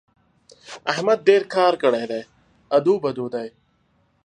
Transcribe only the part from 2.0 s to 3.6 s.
دی؛ ادو بدو دی.